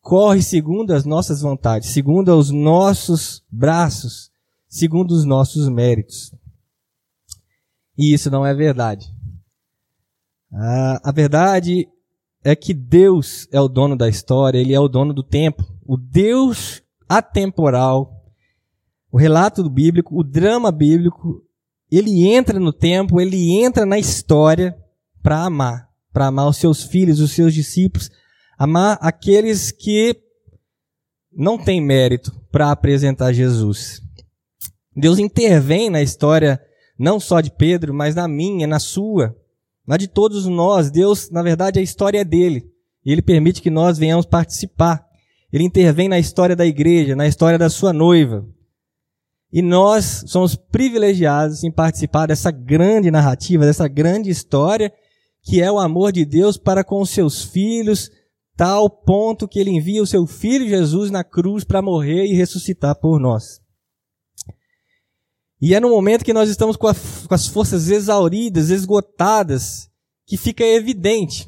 [0.07, 4.31] corre segundo as nossas vontades, segundo os nossos braços,
[4.69, 6.33] segundo os nossos méritos.
[7.99, 9.13] E isso não é verdade.
[10.53, 11.89] a verdade
[12.45, 15.65] é que Deus é o dono da história, Ele é o dono do tempo.
[15.85, 18.25] O Deus atemporal,
[19.11, 21.43] o relato bíblico, o drama bíblico,
[21.91, 24.79] ele entra no tempo, ele entra na história
[25.21, 28.11] para amar para amar os seus filhos, os seus discípulos,
[28.59, 30.17] amar aqueles que
[31.33, 34.01] não têm mérito para apresentar Jesus.
[34.95, 36.61] Deus intervém na história
[36.99, 39.37] não só de Pedro, mas na minha, na sua,
[39.87, 40.91] na de todos nós.
[40.91, 42.65] Deus, na verdade, a história é dele.
[43.05, 45.07] E ele permite que nós venhamos participar.
[45.53, 48.47] Ele intervém na história da igreja, na história da sua noiva.
[49.53, 54.93] E nós somos privilegiados em participar dessa grande narrativa, dessa grande história
[55.47, 58.11] que é o amor de Deus para com os seus filhos,
[58.57, 62.99] tal ponto que ele envia o seu filho Jesus na cruz para morrer e ressuscitar
[62.99, 63.61] por nós.
[65.61, 69.91] E é no momento que nós estamos com, a, com as forças exauridas, esgotadas,
[70.27, 71.47] que fica evidente.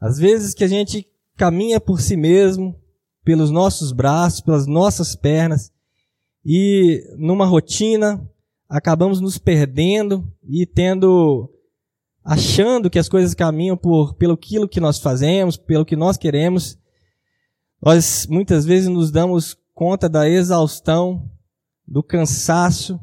[0.00, 2.78] Às vezes que a gente caminha por si mesmo,
[3.24, 5.72] pelos nossos braços, pelas nossas pernas,
[6.44, 8.26] e numa rotina
[8.68, 11.50] acabamos nos perdendo e tendo
[12.24, 16.78] achando que as coisas caminham por pelo aquilo que nós fazemos, pelo que nós queremos,
[17.82, 21.30] nós muitas vezes nos damos conta da exaustão,
[21.86, 22.96] do cansaço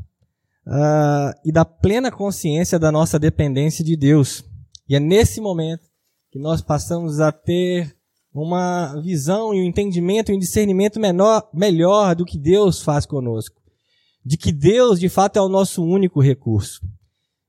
[0.67, 4.45] uh, e da plena consciência da nossa dependência de Deus.
[4.88, 5.84] E é nesse momento
[6.32, 7.95] que nós passamos a ter
[8.32, 13.60] uma visão e um entendimento e um discernimento menor, melhor do que Deus faz conosco.
[14.23, 16.82] De que Deus, de fato, é o nosso único recurso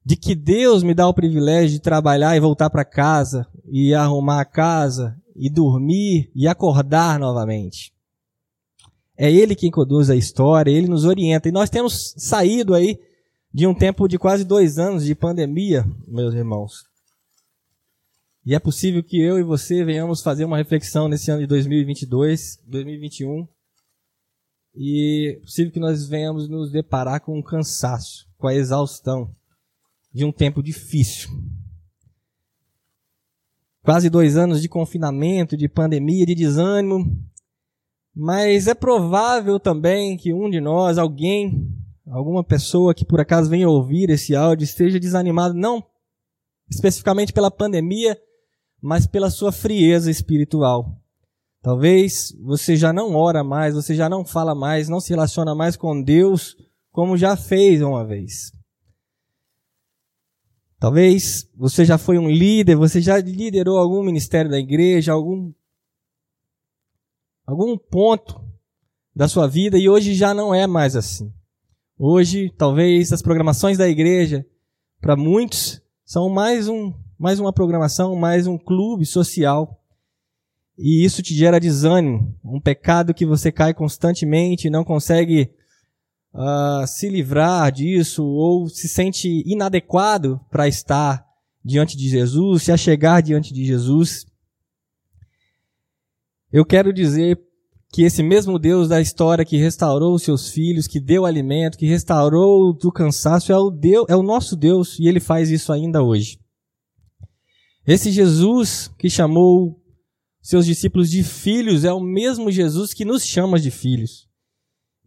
[0.08, 4.40] de que Deus me dá o privilégio de trabalhar e voltar para casa e arrumar
[4.40, 7.92] a casa e dormir e acordar novamente.
[9.18, 11.50] É Ele quem conduz a história, Ele nos orienta.
[11.50, 12.98] E nós temos saído aí
[13.52, 16.84] de um tempo de quase dois anos de pandemia, meus irmãos.
[18.46, 22.62] E é possível que eu e você venhamos fazer uma reflexão nesse ano de 2022,
[22.66, 23.46] 2021.
[24.74, 29.36] E é possível que nós venhamos nos deparar com um cansaço, com a exaustão
[30.12, 31.30] de um tempo difícil.
[33.82, 37.04] Quase dois anos de confinamento, de pandemia, de desânimo.
[38.14, 41.72] Mas é provável também que um de nós, alguém,
[42.06, 45.84] alguma pessoa que por acaso venha ouvir esse áudio, esteja desanimado, não
[46.70, 48.18] especificamente pela pandemia,
[48.80, 51.00] mas pela sua frieza espiritual.
[51.62, 55.76] Talvez você já não ora mais, você já não fala mais, não se relaciona mais
[55.76, 56.56] com Deus
[56.92, 58.52] como já fez uma vez.
[60.78, 65.52] Talvez você já foi um líder, você já liderou algum ministério da igreja, algum
[67.44, 68.40] algum ponto
[69.14, 71.32] da sua vida e hoje já não é mais assim.
[71.98, 74.46] Hoje, talvez as programações da igreja
[75.00, 79.82] para muitos são mais um mais uma programação, mais um clube social.
[80.78, 85.50] E isso te gera desânimo, um pecado que você cai constantemente, não consegue
[86.34, 91.24] uh, se livrar disso ou se sente inadequado para estar
[91.64, 94.26] diante de Jesus, se achegar diante de Jesus.
[96.50, 97.38] Eu quero dizer
[97.90, 101.86] que esse mesmo Deus da história que restaurou os seus filhos, que deu alimento, que
[101.86, 106.02] restaurou do cansaço, é o Deus, é o nosso Deus e ele faz isso ainda
[106.02, 106.38] hoje.
[107.86, 109.82] Esse Jesus que chamou
[110.42, 114.27] seus discípulos de filhos é o mesmo Jesus que nos chama de filhos.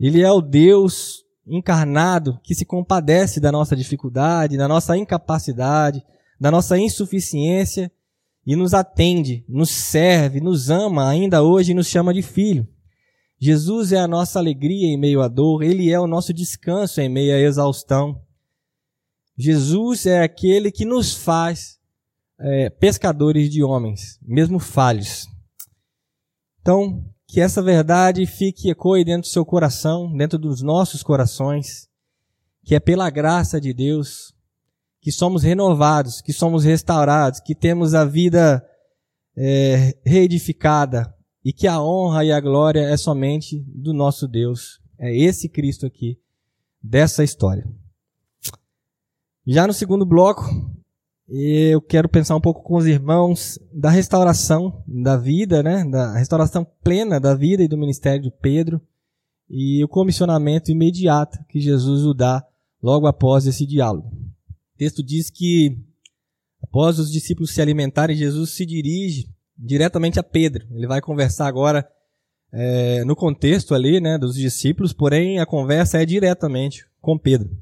[0.01, 6.03] Ele é o Deus encarnado que se compadece da nossa dificuldade, da nossa incapacidade,
[6.39, 7.91] da nossa insuficiência
[8.43, 12.67] e nos atende, nos serve, nos ama ainda hoje e nos chama de filho.
[13.39, 17.07] Jesus é a nossa alegria em meio à dor, ele é o nosso descanso em
[17.07, 18.19] meio à exaustão.
[19.37, 21.79] Jesus é aquele que nos faz
[22.39, 25.27] é, pescadores de homens, mesmo falhos.
[26.59, 31.87] Então, que essa verdade fique ecoe dentro do seu coração, dentro dos nossos corações,
[32.61, 34.35] que é pela graça de Deus
[34.99, 38.61] que somos renovados, que somos restaurados, que temos a vida
[39.33, 44.81] é, reedificada e que a honra e a glória é somente do nosso Deus.
[44.99, 46.19] É esse Cristo aqui,
[46.83, 47.65] dessa história.
[49.47, 50.43] Já no segundo bloco,
[51.33, 55.85] eu quero pensar um pouco com os irmãos da restauração da vida, né?
[55.85, 58.81] Da restauração plena da vida e do ministério de Pedro
[59.49, 62.45] e o comissionamento imediato que Jesus o dá
[62.81, 64.11] logo após esse diálogo
[64.81, 65.77] texto diz que,
[66.59, 70.65] após os discípulos se alimentarem, Jesus se dirige diretamente a Pedro.
[70.71, 71.87] Ele vai conversar agora
[72.51, 77.55] é, no contexto ali né, dos discípulos, porém a conversa é diretamente com Pedro.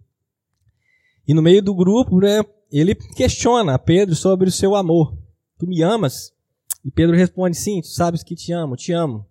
[1.27, 5.17] E no meio do grupo, né, ele questiona a Pedro sobre o seu amor.
[5.58, 6.32] Tu me amas?
[6.84, 9.25] E Pedro responde: Sim, tu sabes que te amo, te amo.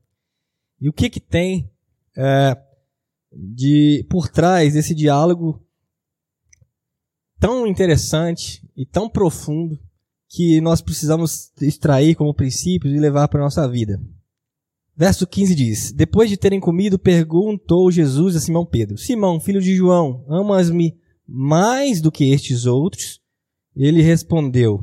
[0.81, 1.71] E o que que tem
[2.17, 2.57] é,
[3.33, 5.65] de por trás desse diálogo
[7.39, 9.79] tão interessante e tão profundo
[10.29, 14.01] que nós precisamos extrair como princípios e levar para a nossa vida.
[14.97, 19.75] Verso 15 diz: Depois de terem comido, perguntou Jesus a Simão Pedro: Simão, filho de
[19.75, 23.21] João, amas-me mais do que estes outros?
[23.79, 24.83] Ele respondeu: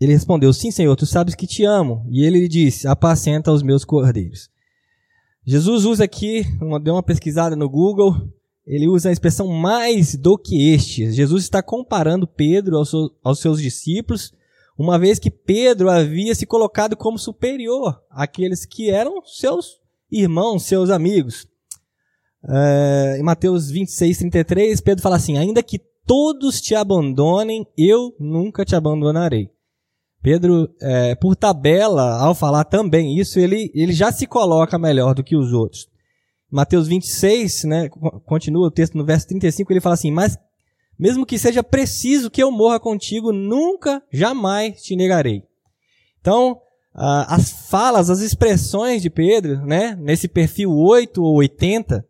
[0.00, 2.04] Ele respondeu: Sim, Senhor, tu sabes que te amo.
[2.10, 4.50] E ele lhe disse: Apacenta os meus cordeiros.
[5.46, 6.44] Jesus usa aqui,
[6.82, 8.14] deu uma pesquisada no Google,
[8.66, 11.14] ele usa a expressão mais do que estes.
[11.14, 12.92] Jesus está comparando Pedro aos,
[13.22, 14.32] aos seus discípulos,
[14.76, 20.90] uma vez que Pedro havia se colocado como superior àqueles que eram seus irmãos, seus
[20.90, 21.46] amigos.
[22.48, 28.64] É, em Mateus 26, 33, Pedro fala assim: Ainda que todos te abandonem, eu nunca
[28.64, 29.48] te abandonarei.
[30.20, 35.22] Pedro, é, por tabela, ao falar também isso, ele, ele já se coloca melhor do
[35.22, 35.88] que os outros.
[36.50, 37.88] Mateus 26, né,
[38.26, 40.36] continua o texto no verso 35, ele fala assim: Mas
[40.98, 45.44] mesmo que seja preciso que eu morra contigo, nunca, jamais te negarei.
[46.20, 46.60] Então,
[46.92, 52.04] as falas, as expressões de Pedro, né, nesse perfil 8 ou 80,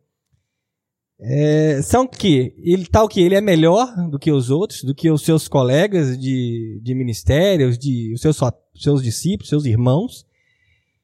[1.22, 5.10] é, são que ele tal que ele é melhor do que os outros, do que
[5.10, 8.38] os seus colegas de, de ministérios, de os seus,
[8.74, 10.24] seus discípulos, seus irmãos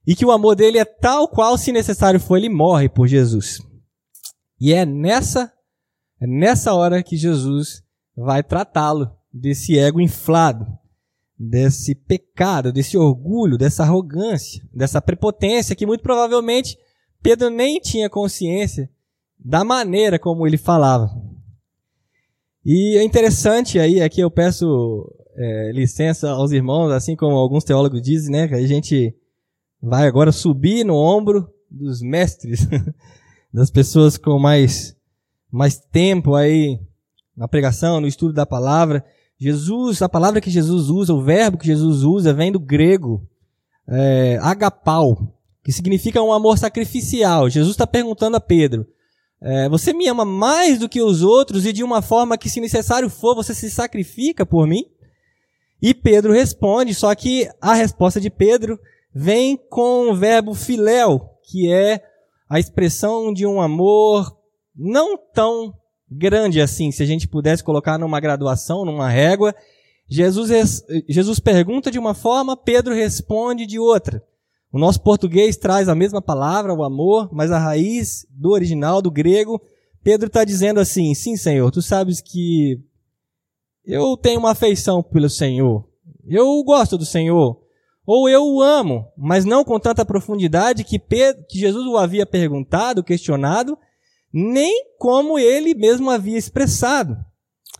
[0.06, 3.60] e que o amor dele é tal qual, se necessário for, ele morre por Jesus.
[4.60, 5.52] E é nessa,
[6.20, 7.82] é nessa hora que Jesus
[8.16, 10.64] vai tratá-lo desse ego inflado,
[11.36, 16.78] desse pecado, desse orgulho, dessa arrogância, dessa prepotência que muito provavelmente
[17.20, 18.88] Pedro nem tinha consciência
[19.38, 21.10] da maneira como ele falava.
[22.64, 28.02] E é interessante aí, aqui eu peço é, licença aos irmãos, assim como alguns teólogos
[28.02, 29.14] dizem, né, que a gente
[29.80, 32.66] vai agora subir no ombro dos mestres,
[33.52, 34.96] das pessoas com mais,
[35.50, 36.80] mais tempo aí
[37.36, 39.04] na pregação, no estudo da palavra.
[39.38, 43.28] Jesus, a palavra que Jesus usa, o verbo que Jesus usa, vem do grego
[43.86, 47.48] é, agapau, que significa um amor sacrificial.
[47.50, 48.86] Jesus está perguntando a Pedro:
[49.40, 52.60] é, Você me ama mais do que os outros e de uma forma que, se
[52.60, 54.84] necessário for, você se sacrifica por mim?
[55.80, 58.78] E Pedro responde, só que a resposta de Pedro
[59.14, 62.02] vem com o verbo filéu, que é
[62.48, 64.36] a expressão de um amor
[64.74, 65.74] não tão
[66.10, 69.54] grande assim, se a gente pudesse colocar numa graduação, numa régua.
[70.08, 74.22] Jesus, Jesus pergunta de uma forma, Pedro responde de outra.
[74.76, 79.10] O nosso português traz a mesma palavra, o amor, mas a raiz do original, do
[79.10, 79.58] grego,
[80.04, 82.78] Pedro está dizendo assim: sim, Senhor, tu sabes que
[83.86, 85.88] eu tenho uma afeição pelo Senhor,
[86.28, 87.58] eu gosto do Senhor,
[88.04, 92.26] ou eu o amo, mas não com tanta profundidade que, Pedro, que Jesus o havia
[92.26, 93.78] perguntado, questionado,
[94.30, 97.16] nem como ele mesmo havia expressado.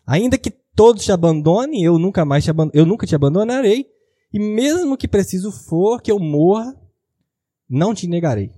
[0.06, 3.84] Ainda que todos te abandonem, eu nunca mais te, eu nunca te abandonarei,
[4.32, 6.74] e mesmo que preciso for que eu morra,
[7.68, 8.50] não te negarei.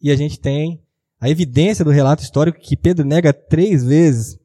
[0.00, 0.82] E a gente tem
[1.20, 4.38] a evidência do relato histórico que Pedro nega três vezes.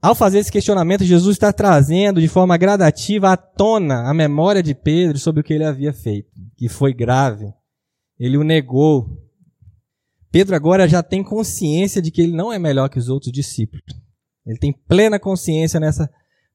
[0.00, 4.74] Ao fazer esse questionamento, Jesus está trazendo de forma gradativa à tona a memória de
[4.74, 7.52] Pedro sobre o que ele havia feito, que foi grave.
[8.18, 9.18] Ele o negou.
[10.30, 13.84] Pedro agora já tem consciência de que ele não é melhor que os outros discípulos.
[14.46, 16.10] Ele tem plena consciência nessa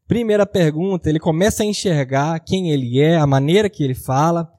[0.07, 1.09] primeira pergunta.
[1.09, 4.51] Ele começa a enxergar quem ele é, a maneira que ele fala,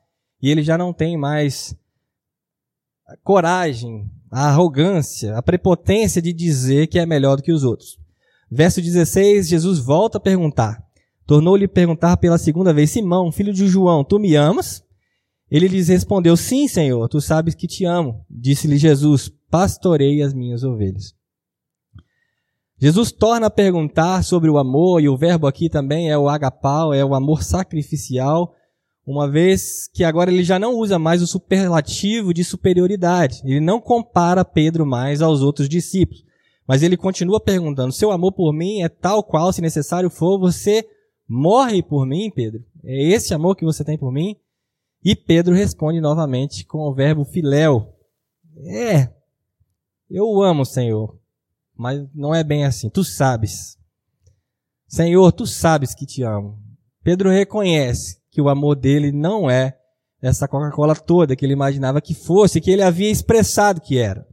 [0.43, 1.75] e ele já não tem mais
[3.07, 7.99] a coragem, a arrogância, a prepotência de dizer que é melhor do que os outros.
[8.51, 10.83] Verso 16, Jesus volta a perguntar.
[11.27, 14.83] Tornou-lhe perguntar pela segunda vez: Simão, filho de João, tu me amas?
[15.51, 18.25] Ele lhes respondeu: Sim, Senhor, tu sabes que te amo.
[18.29, 21.15] Disse-lhe Jesus: Pastorei as minhas ovelhas.
[22.79, 26.95] Jesus torna a perguntar sobre o amor, e o verbo aqui também é o agapau,
[26.95, 28.55] é o amor sacrificial,
[29.11, 33.43] uma vez que agora ele já não usa mais o superlativo de superioridade.
[33.45, 36.25] Ele não compara Pedro mais aos outros discípulos.
[36.67, 40.89] Mas ele continua perguntando: seu amor por mim é tal qual, se necessário for, você
[41.29, 42.65] morre por mim, Pedro?
[42.85, 44.37] É esse amor que você tem por mim?
[45.03, 47.93] E Pedro responde novamente com o verbo filéu.
[48.65, 49.09] É,
[50.09, 51.19] eu amo, Senhor,
[51.77, 52.89] mas não é bem assim.
[52.89, 53.77] Tu sabes.
[54.87, 56.63] Senhor, tu sabes que te amo.
[57.03, 59.77] Pedro reconhece que o amor dele não é
[60.23, 64.27] essa Coca-Cola toda que ele imaginava que fosse, que ele havia expressado que era.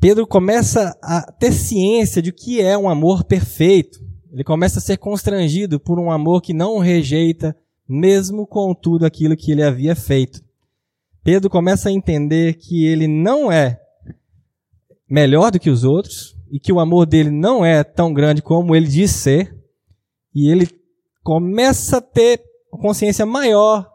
[0.00, 4.00] Pedro começa a ter ciência de que é um amor perfeito.
[4.32, 7.56] Ele começa a ser constrangido por um amor que não o rejeita,
[7.88, 10.42] mesmo com tudo aquilo que ele havia feito.
[11.22, 13.80] Pedro começa a entender que ele não é
[15.08, 18.76] melhor do que os outros, e que o amor dele não é tão grande como
[18.76, 19.56] ele diz ser,
[20.34, 20.68] e ele
[21.22, 22.40] começa a ter
[22.78, 23.90] consciência maior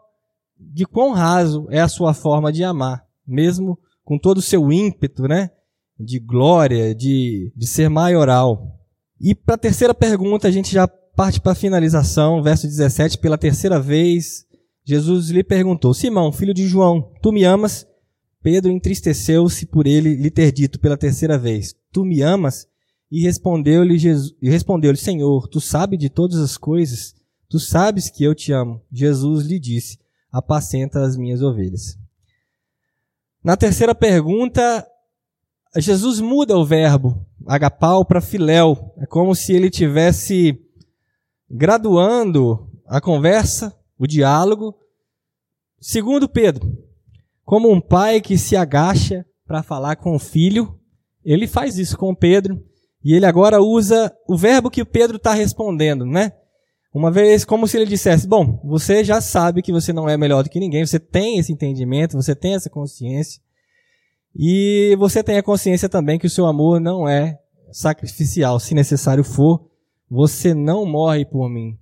[0.58, 5.22] de quão raso é a sua forma de amar, mesmo com todo o seu ímpeto,
[5.22, 5.50] né?
[5.98, 8.78] De glória, de, de ser maioral.
[9.20, 13.18] E para a terceira pergunta, a gente já parte para a finalização, verso 17.
[13.18, 14.46] Pela terceira vez,
[14.84, 17.86] Jesus lhe perguntou: Simão, filho de João, tu me amas?
[18.42, 22.66] Pedro entristeceu-se por ele lhe ter dito pela terceira vez: Tu me amas?
[23.10, 27.14] E respondeu-lhe Jesus, respondeu-lhe: Senhor, tu sabes de todas as coisas,
[27.50, 28.80] tu sabes que eu te amo.
[28.90, 29.98] Jesus lhe disse:
[30.32, 31.98] Apacenta as minhas ovelhas.
[33.42, 34.86] Na terceira pergunta,
[35.76, 38.94] Jesus muda o verbo agapau para filéu.
[38.98, 40.58] É como se ele tivesse
[41.50, 44.74] graduando a conversa, o diálogo.
[45.80, 46.70] Segundo Pedro,
[47.44, 50.78] como um pai que se agacha para falar com o filho,
[51.24, 52.62] ele faz isso com Pedro
[53.02, 56.32] e ele agora usa o verbo que o Pedro está respondendo, né?
[56.92, 60.42] Uma vez, como se ele dissesse: Bom, você já sabe que você não é melhor
[60.42, 63.40] do que ninguém, você tem esse entendimento, você tem essa consciência,
[64.34, 67.38] e você tem a consciência também que o seu amor não é
[67.72, 68.58] sacrificial.
[68.58, 69.68] Se necessário for,
[70.10, 71.78] você não morre por mim.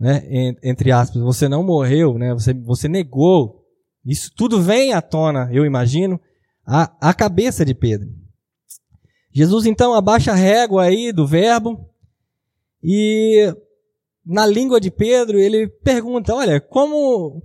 [0.00, 0.54] Né?
[0.62, 2.32] Entre aspas, você não morreu, né?
[2.32, 3.64] você, você negou
[4.04, 6.20] isso tudo vem à tona, eu imagino,
[6.66, 8.08] a, a cabeça de Pedro.
[9.32, 11.88] Jesus então abaixa a régua aí do verbo
[12.82, 13.52] e
[14.24, 17.42] na língua de Pedro ele pergunta: olha, como,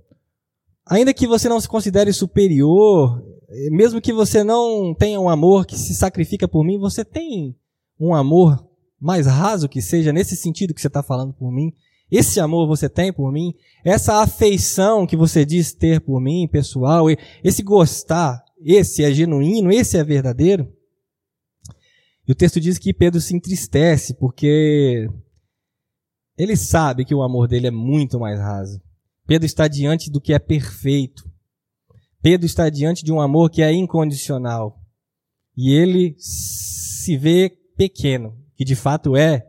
[0.85, 3.21] ainda que você não se considere superior,
[3.71, 7.55] mesmo que você não tenha um amor que se sacrifica por mim, você tem
[7.99, 8.65] um amor
[8.99, 11.73] mais raso que seja nesse sentido que você está falando por mim?
[12.11, 13.53] Esse amor você tem por mim?
[13.85, 17.05] Essa afeição que você diz ter por mim, pessoal,
[17.43, 20.67] esse gostar, esse é genuíno, esse é verdadeiro?
[22.27, 25.07] E o texto diz que Pedro se entristece porque
[26.39, 28.81] ele sabe que o amor dele é muito mais raso.
[29.27, 31.29] Pedro está diante do que é perfeito.
[32.21, 34.79] Pedro está diante de um amor que é incondicional.
[35.55, 39.45] E ele se vê pequeno, que de fato é,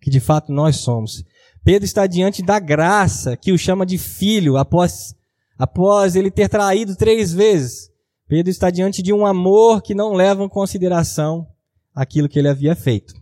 [0.00, 1.24] que de fato nós somos.
[1.64, 5.12] Pedro está diante da graça que o chama de filho após,
[5.58, 7.90] após ele ter traído três vezes.
[8.28, 11.48] Pedro está diante de um amor que não leva em consideração
[11.92, 13.19] aquilo que ele havia feito.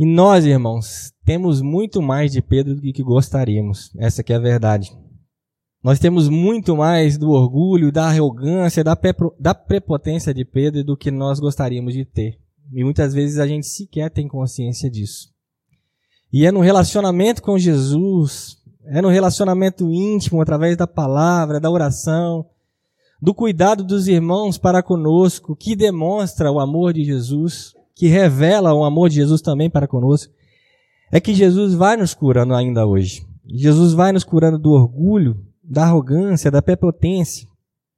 [0.00, 3.94] E nós, irmãos, temos muito mais de Pedro do que gostaríamos.
[3.98, 4.90] Essa que é a verdade.
[5.84, 8.96] Nós temos muito mais do orgulho, da arrogância, da,
[9.38, 12.38] da prepotência de Pedro do que nós gostaríamos de ter.
[12.72, 15.28] E muitas vezes a gente sequer tem consciência disso.
[16.32, 22.46] E é no relacionamento com Jesus, é no relacionamento íntimo, através da palavra, da oração,
[23.20, 28.82] do cuidado dos irmãos para conosco, que demonstra o amor de Jesus, que revela o
[28.82, 30.32] amor de Jesus também para conosco,
[31.12, 33.26] é que Jesus vai nos curando ainda hoje.
[33.46, 37.46] Jesus vai nos curando do orgulho, da arrogância, da prepotência.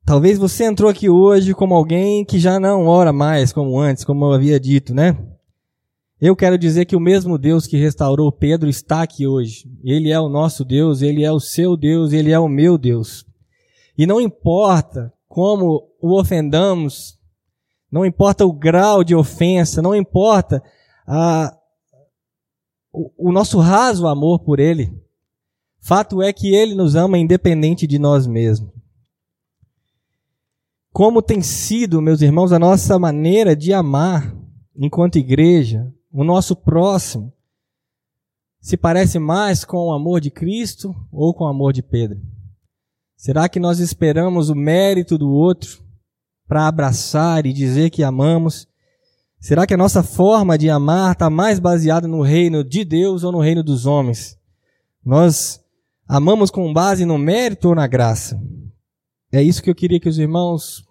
[0.05, 4.25] Talvez você entrou aqui hoje como alguém que já não ora mais como antes, como
[4.25, 5.17] eu havia dito, né?
[6.21, 9.71] Eu quero dizer que o mesmo Deus que restaurou Pedro está aqui hoje.
[9.85, 13.25] Ele é o nosso Deus, ele é o seu Deus, ele é o meu Deus.
[13.97, 17.22] E não importa como o ofendamos,
[17.93, 20.63] não importa o grau de ofensa, não importa
[21.07, 21.55] a,
[22.93, 25.03] o, o nosso raso amor por ele,
[25.85, 28.71] Fato é que ele nos ama independente de nós mesmos.
[30.93, 34.33] Como tem sido, meus irmãos, a nossa maneira de amar
[34.77, 37.33] enquanto igreja, o nosso próximo,
[38.61, 42.21] se parece mais com o amor de Cristo ou com o amor de Pedro?
[43.17, 45.83] Será que nós esperamos o mérito do outro
[46.47, 48.69] para abraçar e dizer que amamos?
[49.41, 53.33] Será que a nossa forma de amar está mais baseada no reino de Deus ou
[53.33, 54.39] no reino dos homens?
[55.05, 55.63] Nós
[56.15, 58.39] Amamos com base no mérito ou na graça?
[59.33, 60.85] É isso que eu queria que os irmãos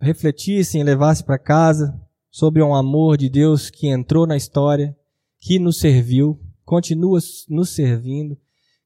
[0.00, 2.00] refletissem e levassem para casa
[2.30, 4.96] sobre um amor de Deus que entrou na história,
[5.40, 8.38] que nos serviu, continua nos servindo,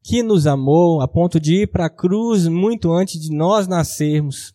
[0.03, 4.54] que nos amou a ponto de ir para a cruz muito antes de nós nascermos,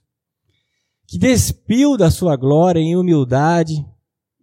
[1.10, 3.84] que despiu da sua glória em humildade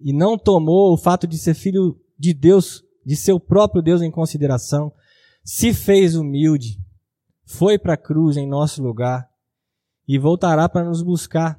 [0.00, 4.10] e não tomou o fato de ser filho de Deus, de seu próprio Deus em
[4.10, 4.92] consideração,
[5.44, 6.80] se fez humilde,
[7.44, 9.28] foi para a cruz em nosso lugar
[10.08, 11.56] e voltará para nos buscar.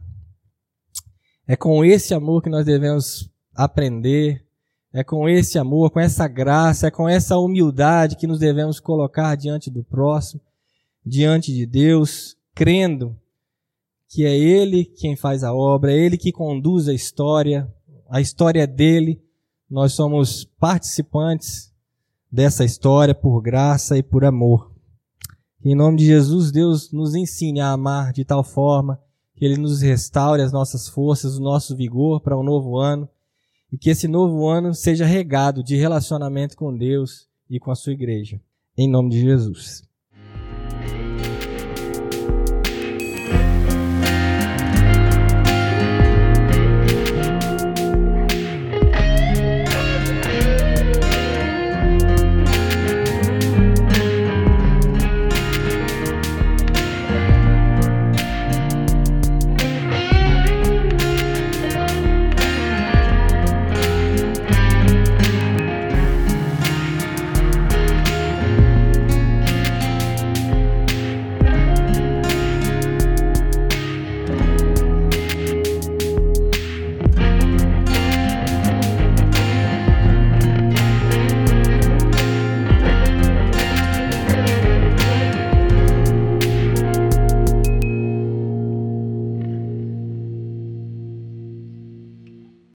[1.47, 4.45] É com esse amor que nós devemos aprender,
[4.91, 9.35] é com esse amor, com essa graça, é com essa humildade que nos devemos colocar
[9.35, 10.41] diante do próximo,
[11.05, 13.17] diante de Deus, crendo
[14.09, 17.71] que é Ele quem faz a obra, é Ele que conduz a história,
[18.09, 19.21] a história é dele,
[19.69, 21.73] nós somos participantes
[22.31, 24.71] dessa história por graça e por amor.
[25.63, 28.99] em nome de Jesus, Deus nos ensine a amar de tal forma
[29.35, 33.07] que Ele nos restaure as nossas forças, o nosso vigor para um novo ano
[33.71, 37.93] e que esse novo ano seja regado de relacionamento com Deus e com a sua
[37.93, 38.39] igreja.
[38.77, 39.83] Em nome de Jesus.